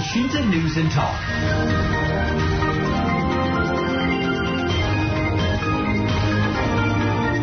[0.00, 1.12] Elshinta News and Talk.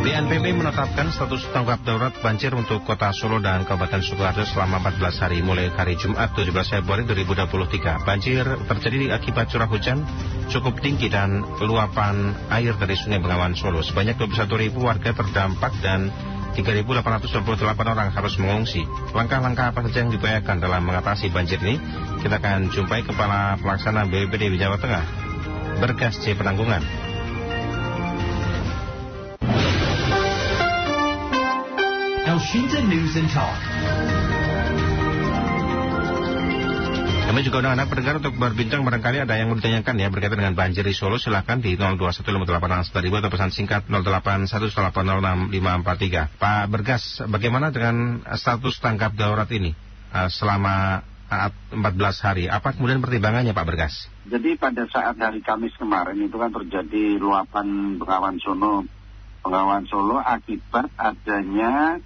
[0.02, 5.46] BNPB menetapkan status tanggap darurat banjir untuk kota Solo dan Kabupaten Sukoharjo selama 14 hari
[5.46, 8.02] mulai hari Jumat 17 Februari 2023.
[8.02, 10.02] Banjir terjadi akibat curah hujan
[10.50, 13.86] cukup tinggi dan luapan air dari Sungai Bengawan Solo.
[13.86, 16.10] Sebanyak 21 ribu warga terdampak dan
[16.55, 17.57] 3.828
[17.88, 18.88] orang harus mengungsi.
[19.11, 21.82] Langkah-langkah apa saja yang diupayakan dalam mengatasi banjir ini?
[22.23, 25.06] Kita akan jumpai Kepala Pelaksana BPBD Jawa Tengah,
[25.83, 26.37] Bergas C.
[26.37, 26.83] Penanggungan.
[32.28, 34.17] Elshinta News and Talk.
[37.27, 40.55] Kami juga undang anak pendengar untuk berbincang barangkali ada yang mau ditanyakan ya berkaitan dengan
[40.55, 46.39] banjir di Solo silahkan di 021586 atau pesan singkat 0811806543.
[46.39, 49.75] Pak Bergas, bagaimana dengan status tanggap darurat ini
[50.16, 51.75] uh, selama 14
[52.23, 52.47] hari?
[52.47, 54.08] Apa kemudian pertimbangannya Pak Bergas?
[54.23, 58.88] Jadi pada saat hari Kamis kemarin itu kan terjadi luapan Bengawan Solo,
[59.44, 62.00] Bengawan Solo akibat adanya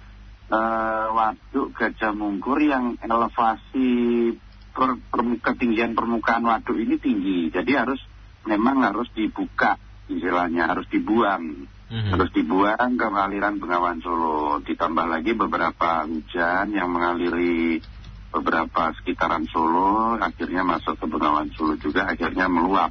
[0.50, 4.34] uh, waduk Gajah Mungkur yang elevasi
[4.72, 7.52] per, per, ketinggian permukaan waduk ini tinggi.
[7.52, 8.00] Jadi harus
[8.48, 11.68] memang harus dibuka istilahnya, harus dibuang.
[11.92, 12.12] Mm-hmm.
[12.16, 14.64] Harus dibuang ke aliran Bengawan Solo.
[14.64, 17.84] Ditambah lagi beberapa hujan yang mengaliri
[18.32, 22.90] beberapa sekitaran Solo, akhirnya masuk ke Bengawan Solo juga, akhirnya meluap.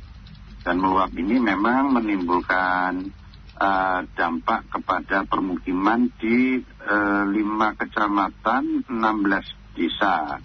[0.62, 3.10] Dan meluap ini memang menimbulkan
[3.58, 10.38] uh, dampak kepada permukiman di uh, lima kecamatan, 16 desa.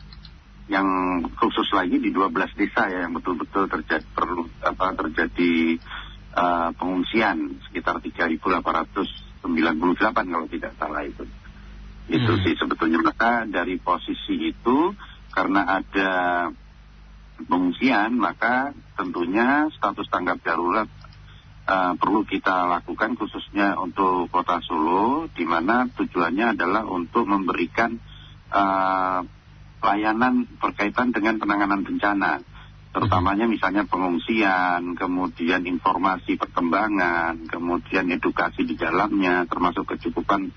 [0.66, 0.88] Yang
[1.38, 5.78] khusus lagi di 12 desa ya yang betul-betul terjadi perlu apa terjadi
[6.34, 8.72] uh, pengungsian sekitar 3.898
[10.12, 11.22] kalau tidak salah itu.
[12.06, 12.42] Itu hmm.
[12.42, 14.94] sih sebetulnya maka dari posisi itu
[15.30, 16.12] karena ada
[17.44, 20.88] pengungsian maka tentunya status tanggap darurat
[21.66, 27.98] uh, perlu kita lakukan khususnya untuk kota Solo, di mana tujuannya adalah untuk memberikan
[28.54, 29.20] uh,
[29.82, 32.42] layanan berkaitan dengan penanganan bencana,
[32.96, 40.48] terutamanya misalnya pengungsian, kemudian informasi perkembangan, kemudian edukasi di dalamnya, termasuk kecukupan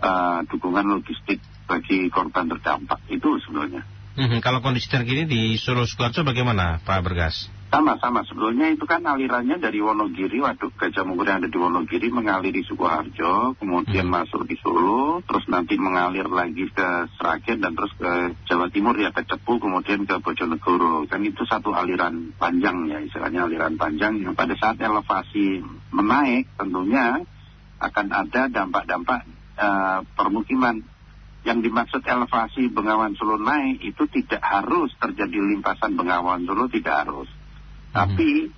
[0.00, 3.84] uh, dukungan logistik bagi korban terdampak itu sebenarnya.
[4.14, 7.50] Hmm, kalau kondisi terkini di Solo Sukoharjo bagaimana Pak Bergas?
[7.74, 12.54] Sama-sama, sebelumnya itu kan alirannya dari Wonogiri, Waduk Gajah Mungkur yang ada di Wonogiri mengalir
[12.54, 14.14] di Sukoharjo, kemudian hmm.
[14.14, 19.10] masuk di Solo, terus nanti mengalir lagi ke Sragen dan terus ke Jawa Timur ya
[19.10, 21.10] ke Cepu, kemudian ke Bojonegoro.
[21.10, 25.58] Kan itu satu aliran panjang ya, istilahnya aliran panjang yang pada saat elevasi
[25.90, 27.26] menaik tentunya
[27.82, 29.26] akan ada dampak-dampak
[29.58, 30.78] uh, permukiman
[31.42, 37.26] yang dimaksud elevasi Bengawan Solo naik itu tidak harus terjadi limpasan Bengawan Solo tidak harus
[37.94, 38.50] tapi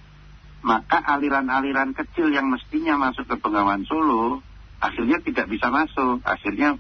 [0.64, 4.42] maka aliran-aliran kecil yang mestinya masuk ke Bengawan Solo
[4.80, 6.24] akhirnya tidak bisa masuk.
[6.26, 6.74] Akhirnya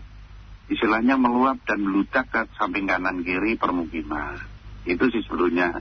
[0.66, 4.40] istilahnya meluap dan meludak ke samping kanan kiri permukiman.
[4.82, 5.78] Itu sih sebetulnya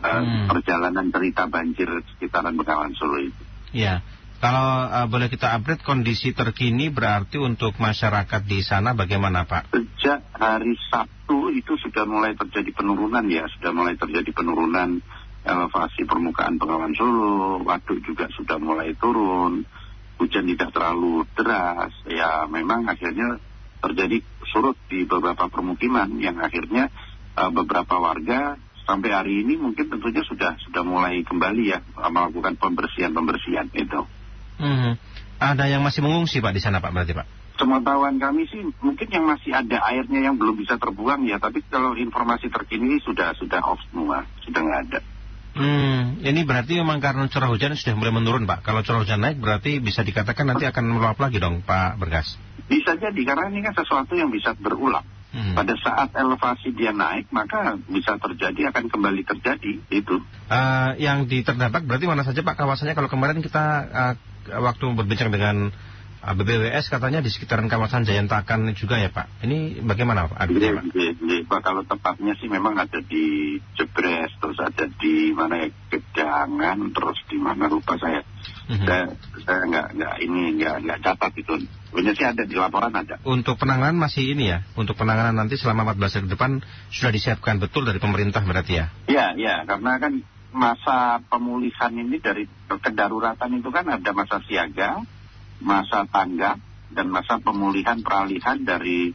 [0.00, 0.48] uh, hmm.
[0.48, 3.42] perjalanan cerita banjir sekitaran Bengawan Solo itu.
[3.74, 4.00] Ya.
[4.44, 9.72] Kalau uh, boleh kita update kondisi terkini berarti untuk masyarakat di sana bagaimana Pak?
[9.72, 15.00] Sejak hari Sabtu itu sudah mulai terjadi penurunan ya, sudah mulai terjadi penurunan
[15.44, 19.68] elevasi permukaan Bengawan Solo, waduk juga sudah mulai turun,
[20.16, 23.36] hujan tidak terlalu deras, ya memang akhirnya
[23.84, 26.88] terjadi surut di beberapa permukiman yang akhirnya
[27.36, 28.56] uh, beberapa warga
[28.88, 34.00] sampai hari ini mungkin tentunya sudah sudah mulai kembali ya melakukan pembersihan pembersihan itu.
[34.60, 34.96] Hmm.
[35.40, 37.26] Ada yang masih mengungsi pak di sana pak berarti pak?
[37.54, 41.94] Pengetahuan kami sih mungkin yang masih ada airnya yang belum bisa terbuang ya, tapi kalau
[41.94, 45.00] informasi terkini sudah sudah off semua, sudah nggak ada.
[45.54, 48.66] Hmm, ini berarti memang karena curah hujan sudah mulai menurun, Pak.
[48.66, 52.34] Kalau curah hujan naik berarti bisa dikatakan nanti akan meluap lagi dong, Pak Bergas.
[52.66, 55.06] Bisa jadi, karena ini kan sesuatu yang bisa berulang.
[55.34, 55.54] Hmm.
[55.54, 60.22] Pada saat elevasi dia naik, maka bisa terjadi, akan kembali terjadi, itu.
[60.50, 62.94] Uh, yang terdampak berarti mana saja Pak kawasannya?
[62.98, 64.14] Kalau kemarin kita uh,
[64.58, 65.70] waktu berbincang dengan
[66.32, 69.44] BBWS katanya di sekitaran kawasan Jayantakan juga ya Pak.
[69.44, 70.48] Ini bagaimana Pak?
[70.48, 71.60] Iya, iya, iya, Pak.
[71.60, 77.36] Kalau tepatnya sih memang ada di Jebres, terus ada di mana ya Gedangan, terus di
[77.36, 78.24] mana lupa saya.
[78.64, 78.86] Mm-hmm.
[78.88, 79.04] Saya,
[79.44, 81.52] saya nggak nggak ini nggak nggak catat itu.
[81.92, 83.20] Sebenarnya sih ada di laporan ada.
[83.28, 84.64] Untuk penanganan masih ini ya.
[84.80, 86.50] Untuk penanganan nanti selama 14 hari ke depan
[86.88, 88.86] sudah disiapkan betul dari pemerintah berarti ya?
[89.06, 89.54] Iya, iya.
[89.68, 90.24] Karena kan
[90.54, 95.02] masa pemulihan ini dari kedaruratan itu kan ada masa siaga,
[95.62, 96.58] masa tanggap
[96.94, 99.14] dan masa pemulihan peralihan dari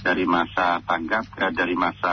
[0.00, 2.12] dari masa tanggap ke dari masa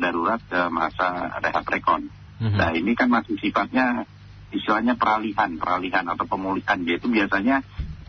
[0.00, 2.08] darurat ke masa rehab rekon.
[2.40, 2.56] Mhm.
[2.56, 4.08] Nah ini kan masih sifatnya
[4.52, 7.60] istilahnya peralihan, peralihan atau pemulihan yaitu biasanya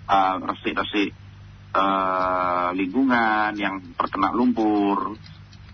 [0.07, 1.11] uh, resik-resik
[1.75, 5.17] uh, lingkungan yang terkena lumpur.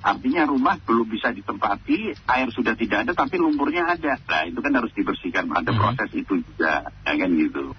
[0.04, 4.20] Artinya rumah belum bisa ditempati, air sudah tidak ada tapi lumpurnya ada.
[4.20, 5.80] Nah itu kan harus dibersihkan, ada Mhm.
[5.80, 7.72] proses itu juga, ya kan gitu.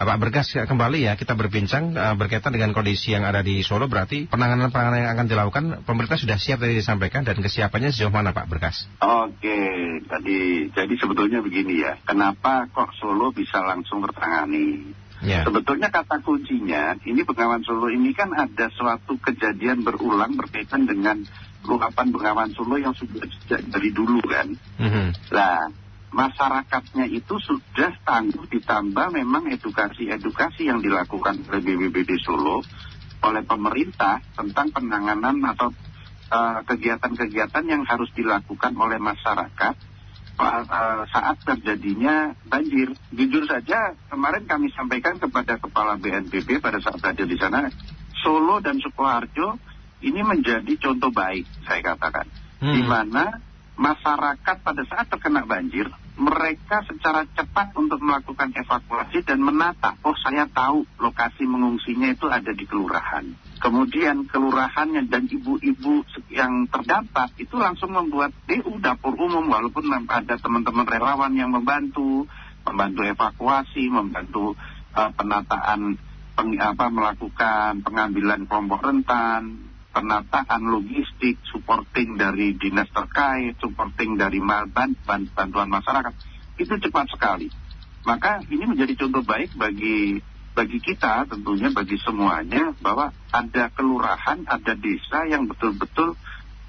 [0.00, 3.84] Pak Berkas ya, kembali ya kita berbincang eh, berkaitan dengan kondisi yang ada di Solo
[3.84, 8.48] berarti penanganan-penanganan yang akan dilakukan pemerintah sudah siap tadi disampaikan dan kesiapannya sejauh mana Pak
[8.48, 8.88] Berkas?
[9.04, 9.60] Oke,
[10.08, 14.96] tadi jadi sebetulnya begini ya, kenapa kok Solo bisa langsung tertangani?
[15.20, 15.44] Ya.
[15.44, 21.20] Sebetulnya kata kuncinya, ini Bengawan Solo ini kan ada suatu kejadian berulang berkaitan dengan
[21.68, 23.28] luapan Bengawan Solo yang sudah
[23.68, 24.48] dari dulu kan.
[24.80, 25.12] Mhm.
[25.28, 25.68] Nah,
[26.10, 32.62] masyarakatnya itu sudah tangguh ditambah memang edukasi-edukasi yang dilakukan oleh BBBD Solo
[33.20, 35.70] oleh pemerintah tentang penanganan atau
[36.30, 39.74] eh, kegiatan-kegiatan yang harus dilakukan oleh masyarakat
[40.40, 42.90] eh, saat terjadinya banjir.
[43.14, 47.70] Jujur saja kemarin kami sampaikan kepada Kepala BNPB pada saat ada di sana,
[48.18, 49.56] Solo dan Sukoharjo
[50.00, 52.26] ini menjadi contoh baik, saya katakan.
[52.60, 52.72] Hmm.
[52.72, 53.49] Di mana
[53.80, 55.88] masyarakat pada saat terkena banjir,
[56.20, 62.52] mereka secara cepat untuk melakukan evakuasi dan menata, oh saya tahu lokasi mengungsinya itu ada
[62.52, 63.24] di kelurahan.
[63.56, 70.84] Kemudian kelurahannya dan ibu-ibu yang terdampak itu langsung membuat DU dapur umum walaupun ada teman-teman
[70.84, 72.28] relawan yang membantu,
[72.68, 74.52] membantu evakuasi, membantu
[74.92, 75.96] eh, penataan
[76.36, 84.66] peng- apa melakukan pengambilan kelompok rentan, penataan logistik, supporting dari dinas terkait, supporting dari ma-
[84.66, 86.14] ban- ban- bantuan masyarakat,
[86.58, 87.50] itu cepat sekali.
[88.06, 94.72] Maka ini menjadi contoh baik bagi bagi kita tentunya bagi semuanya bahwa ada kelurahan, ada
[94.74, 96.18] desa yang betul-betul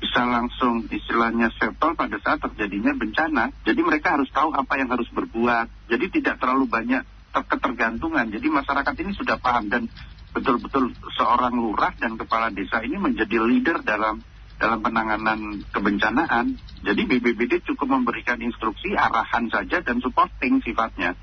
[0.01, 3.53] bisa langsung istilahnya settle pada saat terjadinya bencana.
[3.62, 5.69] Jadi mereka harus tahu apa yang harus berbuat.
[5.89, 8.33] Jadi tidak terlalu banyak ter- ketergantungan.
[8.33, 9.85] Jadi masyarakat ini sudah paham dan
[10.31, 14.24] betul-betul seorang lurah dan kepala desa ini menjadi leader dalam
[14.62, 16.56] dalam penanganan kebencanaan.
[16.86, 21.18] Jadi BBBD cukup memberikan instruksi, arahan saja dan supporting sifatnya.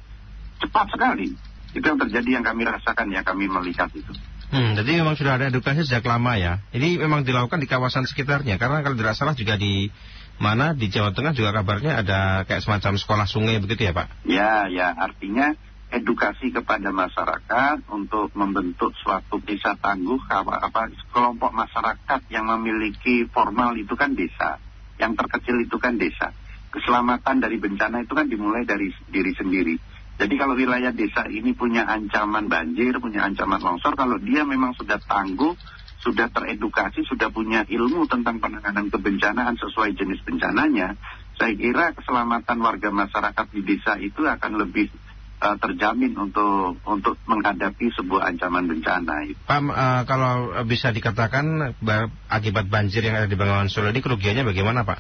[0.59, 1.39] Cepat sekali.
[1.71, 4.11] Itu yang terjadi yang kami rasakan ya, kami melihat itu.
[4.49, 6.59] Hmm, jadi memang sudah ada edukasi sejak lama ya.
[6.73, 9.93] Ini memang dilakukan di kawasan sekitarnya karena kalau tidak salah juga di
[10.41, 14.07] mana di Jawa Tengah juga kabarnya ada kayak semacam sekolah sungai begitu ya Pak?
[14.25, 15.53] Ya, ya, artinya
[15.89, 23.73] edukasi kepada masyarakat untuk membentuk suatu desa tangguh apa, apa kelompok masyarakat yang memiliki formal
[23.77, 24.61] itu kan desa
[25.01, 26.35] yang terkecil itu kan desa.
[26.69, 29.75] Keselamatan dari bencana itu kan dimulai dari diri sendiri.
[30.19, 34.99] Jadi kalau wilayah desa ini punya ancaman banjir punya ancaman longsor kalau dia memang sudah
[34.99, 35.55] tangguh
[35.99, 40.95] sudah teredukasi sudah punya ilmu tentang penanganan kebencanaan sesuai jenis bencananya
[41.39, 44.91] saya kira keselamatan warga masyarakat di desa itu akan lebih
[45.39, 49.31] uh, terjamin untuk untuk menghadapi sebuah ancaman bencana.
[49.47, 54.45] Pak, eh, kalau bisa dikatakan ba- akibat banjir yang ada di Bengawan Solo ini kerugiannya
[54.47, 54.99] bagaimana Pak?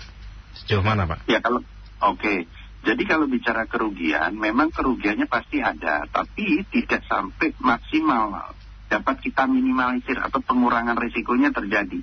[0.64, 1.26] Sejauh mana Pak?
[1.30, 1.62] Ya kalau
[2.02, 2.46] oke.
[2.78, 8.54] Jadi kalau bicara kerugian, memang kerugiannya pasti ada, tapi tidak sampai maksimal
[8.86, 12.00] dapat kita minimalisir atau pengurangan risikonya terjadi.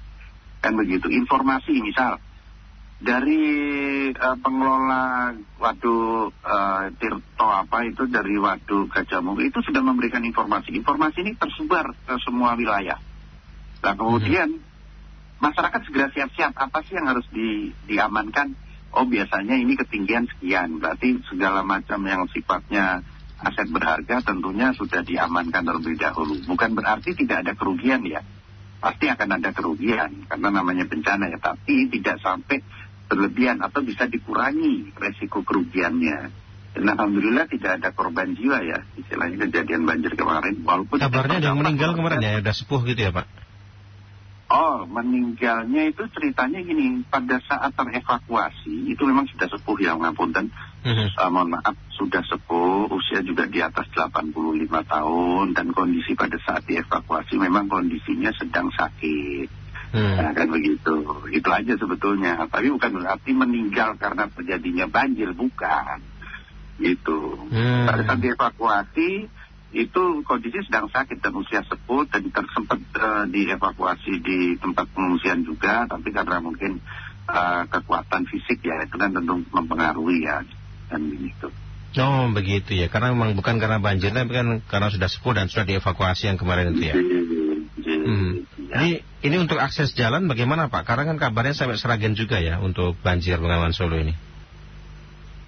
[0.59, 1.07] Kan begitu.
[1.07, 2.19] Informasi misal
[3.05, 3.41] dari
[4.09, 10.73] eh, pengelola waduk eh, Tirto apa itu dari waduk Gajah Mungil itu sudah memberikan informasi.
[10.73, 12.97] Informasi ini tersebar ke semua wilayah.
[13.85, 14.57] Nah kemudian
[15.37, 18.57] masyarakat segera siap-siap apa sih yang harus di, diamankan?
[18.95, 23.03] Oh biasanya ini ketinggian sekian, berarti segala macam yang sifatnya
[23.43, 26.39] aset berharga tentunya sudah diamankan terlebih dahulu.
[26.47, 28.23] Bukan berarti tidak ada kerugian ya,
[28.79, 32.63] pasti akan ada kerugian karena namanya bencana ya, tapi tidak sampai
[33.05, 36.45] berlebihan atau bisa dikurangi resiko kerugiannya.
[36.75, 40.59] Dan alhamdulillah tidak ada korban jiwa ya, istilahnya kejadian banjir kemarin.
[40.59, 43.27] Walaupun Kabarnya ada yang meninggal kemarin ya, udah sepuh gitu ya Pak?
[44.45, 50.53] Oh, meninggalnya itu ceritanya gini, pada saat terevakuasi, itu memang sudah sepuh ya, ngapunten.
[50.85, 51.17] Mhm.
[51.17, 56.61] Eh, mohon maaf, sudah sepuh, usia juga di atas 85 tahun, dan kondisi pada saat
[56.69, 59.64] dievakuasi memang kondisinya sedang sakit.
[59.95, 60.15] Hmm.
[60.19, 60.93] Nah, kan begitu.
[61.31, 62.43] Itu aja sebetulnya.
[62.51, 66.03] Tapi bukan berarti meninggal karena terjadinya banjir, bukan.
[66.75, 67.19] Gitu.
[67.55, 67.87] Hmm.
[67.87, 69.31] Pada saat dievakuasi,
[69.71, 75.87] itu kondisi sedang sakit dan usia sepuh dan tersempat eh, dievakuasi di tempat pengungsian juga,
[75.87, 76.83] tapi karena mungkin
[77.31, 80.43] eh, kekuatan fisik ya, itu kan tentu mempengaruhi ya.
[80.91, 81.47] Dan begitu.
[81.95, 85.63] Oh begitu ya, karena memang bukan karena banjir, tapi kan karena sudah sepuh dan sudah
[85.63, 86.95] dievakuasi yang kemarin itu ya.
[86.99, 87.15] Jadi,
[88.05, 88.45] Hmm.
[88.65, 88.81] Ya.
[88.81, 88.91] Ini,
[89.21, 90.89] ini untuk akses jalan bagaimana Pak?
[90.89, 94.13] Karena kan kabarnya sampai Seragen juga ya untuk banjir Bengawan Solo ini.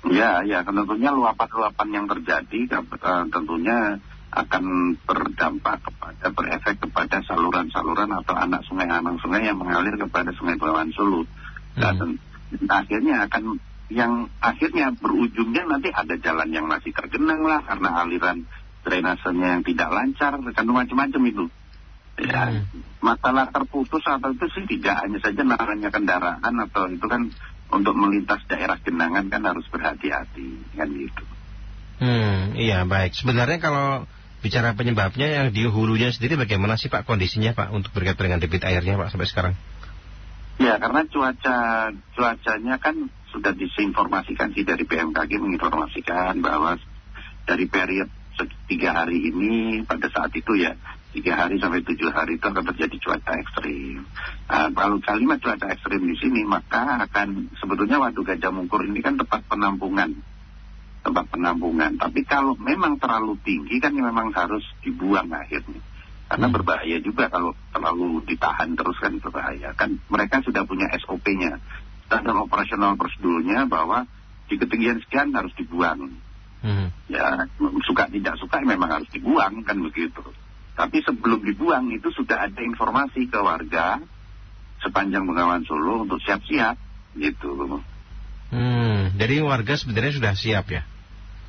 [0.08, 4.00] Ya, ya, tentunya luapan-luapan yang terjadi uh, tentunya
[4.32, 10.94] akan berdampak kepada berefek kepada saluran-saluran atau anak sungai-anak sungai yang mengalir kepada Sungai Bengawan
[10.94, 11.26] Solo.
[11.74, 12.70] Dan hmm.
[12.70, 13.58] akhirnya akan
[13.88, 18.44] yang akhirnya berujungnya nanti ada jalan yang masih tergenang lah karena aliran
[18.84, 21.46] drainasenya yang tidak lancar kan macam-macam itu.
[22.18, 22.82] Ya, hmm.
[22.98, 27.30] masalah terputus atau itu sih tidak hanya saja namanya kendaraan atau itu kan
[27.70, 31.24] untuk melintas daerah genangan kan harus berhati-hati kan gitu.
[32.02, 33.14] Hmm, iya baik.
[33.14, 34.10] Sebenarnya kalau
[34.42, 38.66] bicara penyebabnya yang di hulunya sendiri bagaimana sih Pak kondisinya Pak untuk berkaitan dengan debit
[38.66, 39.54] airnya Pak sampai sekarang?
[40.58, 41.58] Ya karena cuaca
[42.18, 46.82] cuacanya kan sudah disinformasikan sih dari BMKG menginformasikan bahwa
[47.46, 48.10] dari periode
[48.70, 50.78] tiga hari ini pada saat itu ya
[51.18, 54.06] tiga hari sampai tujuh hari itu akan terjadi cuaca ekstrim.
[54.46, 59.18] Nah, kalau kalimat cuaca ekstrim di sini maka akan sebetulnya Waduk Gajah Mungkur ini kan
[59.18, 60.14] tempat penampungan,
[61.02, 61.98] tempat penampungan.
[61.98, 65.82] Tapi kalau memang terlalu tinggi kan memang harus dibuang akhirnya.
[66.28, 66.56] Karena hmm.
[66.60, 69.74] berbahaya juga kalau terlalu ditahan terus kan berbahaya.
[69.74, 71.58] Kan mereka sudah punya SOP-nya,
[72.06, 74.06] standar operasional prosedurnya bahwa
[74.46, 76.14] di ketinggian sekian harus dibuang.
[76.62, 76.94] Hmm.
[77.10, 77.50] Ya
[77.90, 80.22] suka tidak suka memang harus dibuang kan begitu.
[80.77, 83.98] Tapi sebelum dibuang itu sudah ada informasi ke warga
[84.86, 86.77] sepanjang Bengawan Solo untuk siap-siap
[87.17, 87.81] gitu.
[88.53, 90.86] Hmm, jadi warga sebenarnya sudah siap ya.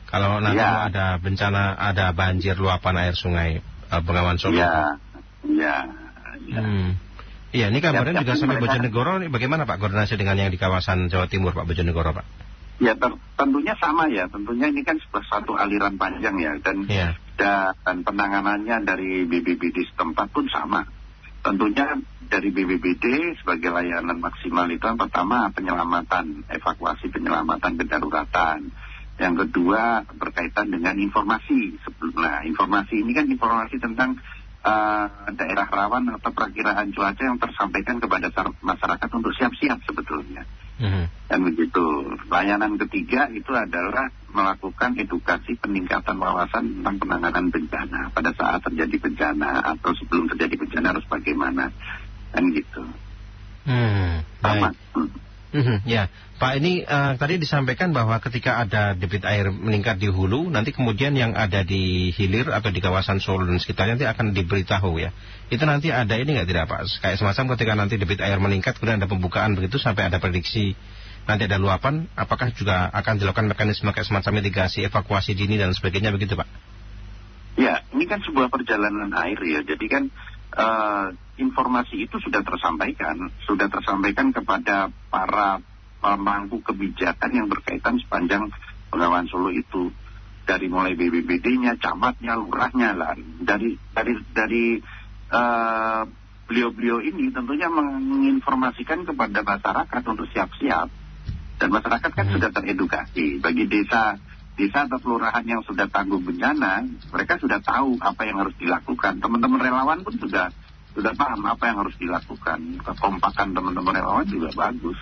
[0.09, 0.89] Kalau nanti ya.
[0.89, 3.61] ada bencana, ada banjir luapan air sungai
[3.93, 4.57] uh, Bengawan Solo.
[4.57, 4.97] Iya,
[5.45, 5.77] iya.
[6.49, 6.61] Ya.
[6.65, 6.97] Hmm.
[7.53, 9.21] Iya, ini kabarnya juga sampai Bojonegoro.
[9.21, 12.48] Ini bagaimana Pak koordinasi dengan yang di kawasan Jawa Timur Pak Bojonegoro Pak?
[12.79, 12.95] Ya
[13.35, 17.11] tentunya sama ya, tentunya ini kan satu aliran panjang ya dan yeah.
[17.35, 20.87] dan penanganannya dari BBBD setempat pun sama.
[21.43, 28.71] Tentunya dari BBBD sebagai layanan maksimal itu yang pertama penyelamatan, evakuasi penyelamatan kedaruratan.
[29.19, 31.83] Yang kedua berkaitan dengan informasi.
[32.15, 34.23] Nah informasi ini kan informasi tentang
[34.63, 38.31] uh, daerah rawan atau perakiraan cuaca yang tersampaikan kepada
[38.63, 40.47] masyarakat untuk siap-siap sebetulnya.
[40.79, 41.05] Mm-hmm.
[41.29, 41.85] Dan begitu.
[42.31, 49.65] Layanan ketiga itu adalah melakukan edukasi peningkatan wawasan tentang penanganan bencana pada saat terjadi bencana
[49.75, 51.75] atau sebelum terjadi bencana harus bagaimana
[52.31, 52.83] dan gitu.
[53.69, 54.73] Hmm, Sama.
[54.95, 55.11] Hmm,
[55.89, 60.77] ya, Pak ini uh, tadi disampaikan bahwa ketika ada debit air meningkat di hulu, nanti
[60.77, 65.11] kemudian yang ada di hilir atau di kawasan Solo dan sekitarnya nanti akan diberitahu ya.
[65.49, 66.81] Itu nanti ada ini nggak tidak Pak?
[67.01, 70.77] Kayak semacam ketika nanti debit air meningkat kemudian ada pembukaan begitu sampai ada prediksi
[71.29, 76.09] nanti ada luapan, apakah juga akan dilakukan mekanisme kayak semacam mitigasi, evakuasi dini dan sebagainya
[76.09, 76.49] begitu Pak?
[77.59, 79.61] Ya, ini kan sebuah perjalanan air ya.
[79.67, 80.09] Jadi kan
[80.55, 85.61] uh, informasi itu sudah tersampaikan, sudah tersampaikan kepada para
[85.99, 88.49] pemangku kebijakan yang berkaitan sepanjang
[88.89, 89.93] Bengawan Solo itu
[90.49, 93.13] dari mulai BBBD-nya, camatnya, lurahnya lah.
[93.21, 94.65] Dari dari dari
[95.29, 96.09] beliau
[96.49, 100.89] beliau-beliau ini tentunya menginformasikan kepada masyarakat untuk siap-siap.
[101.59, 102.35] Dan masyarakat kan hmm.
[102.39, 103.45] sudah teredukasi.
[103.45, 104.17] Bagi desa
[104.59, 106.83] desa atau kelurahan yang sudah tangguh bencana,
[107.15, 109.23] mereka sudah tahu apa yang harus dilakukan.
[109.23, 110.51] Teman-teman relawan pun sudah
[110.99, 112.83] sudah paham apa yang harus dilakukan.
[112.83, 114.99] Kekompakan teman-teman relawan juga bagus.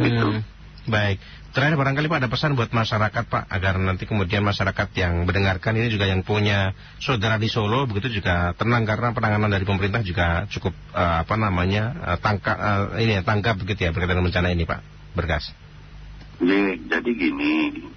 [0.00, 0.26] Gitu.
[0.40, 0.40] Hmm,
[0.88, 1.20] baik.
[1.48, 5.88] Terakhir barangkali Pak ada pesan buat masyarakat Pak agar nanti kemudian masyarakat yang mendengarkan ini
[5.88, 10.76] juga yang punya saudara di Solo begitu juga tenang karena penanganan dari pemerintah juga cukup
[10.92, 14.80] uh, apa namanya uh, tangkap uh, ini ya tangkap begitu ya berkaitan bencana ini Pak
[15.16, 15.67] Bergas.
[16.38, 17.54] Jadi, gini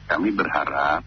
[0.09, 1.05] kami berharap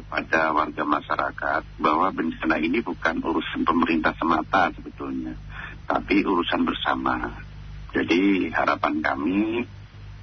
[0.00, 5.36] kepada warga masyarakat bahwa bencana ini bukan urusan pemerintah semata sebetulnya,
[5.84, 7.30] tapi urusan bersama.
[7.90, 9.66] Jadi harapan kami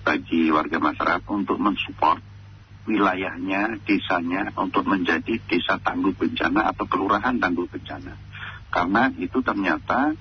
[0.08, 2.24] bagi warga masyarakat untuk mensupport
[2.88, 8.16] wilayahnya, desanya untuk menjadi desa tangguh bencana atau kelurahan tangguh bencana.
[8.72, 10.16] Karena itu ternyata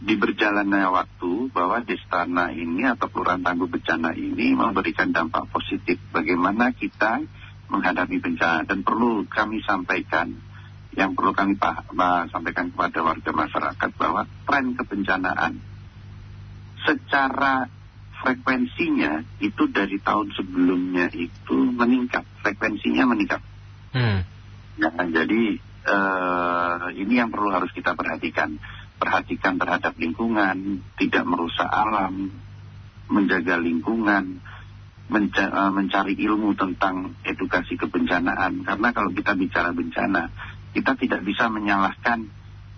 [0.00, 6.00] di berjalannya waktu bahwa destana ini atau kelurahan tangguh bencana ini memberikan dampak positif.
[6.08, 7.20] Bagaimana kita
[7.68, 10.32] menghadapi bencana dan perlu kami sampaikan
[10.96, 11.54] yang perlu kami
[12.32, 15.52] sampaikan kepada warga masyarakat bahwa tren kebencanaan
[16.82, 17.70] secara
[18.24, 23.40] frekuensinya itu dari tahun sebelumnya itu meningkat frekuensinya meningkat
[23.94, 24.18] hmm.
[24.82, 24.90] ya,
[25.22, 25.42] jadi
[25.86, 28.58] uh, ini yang perlu harus kita perhatikan
[29.00, 32.28] perhatikan terhadap lingkungan tidak merusak alam
[33.08, 34.44] menjaga lingkungan
[35.10, 40.30] menca uh, mencari ilmu tentang edukasi kebencanaan karena kalau kita bicara bencana
[40.70, 42.30] kita tidak bisa menyalahkan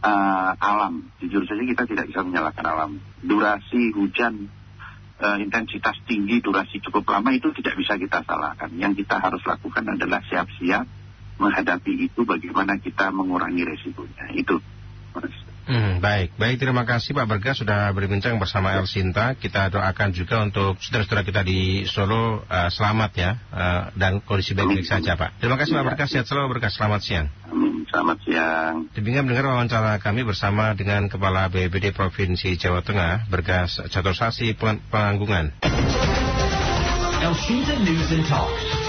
[0.02, 1.12] uh, alam.
[1.22, 2.90] Jujur saja kita tidak bisa menyalahkan alam.
[3.22, 4.50] Durasi hujan,
[5.22, 8.72] uh, intensitas tinggi, durasi cukup lama itu tidak bisa kita salahkan.
[8.76, 10.84] Yang kita harus lakukan adalah siap-siap
[11.36, 14.34] menghadapi itu bagaimana kita mengurangi resikonya.
[14.36, 14.58] Itu.
[15.62, 19.38] Hmm, baik, baik terima kasih Pak Bergas sudah berbincang bersama El Sinta.
[19.38, 24.82] Kita doakan juga untuk saudara-saudara kita di Solo uh, selamat ya uh, dan kondisi baik-baik
[24.82, 25.38] saja Pak.
[25.38, 27.26] Terima kasih Pak Bergas, sehat selalu Bergas, selamat siang.
[27.46, 28.74] Amin, selamat siang.
[28.90, 33.78] Demikian mendengar wawancara kami bersama dengan Kepala BPD Provinsi Jawa Tengah, Bergas
[34.18, 35.54] Sasi Penganggungan.
[37.22, 37.34] El
[37.86, 38.81] News and Talk.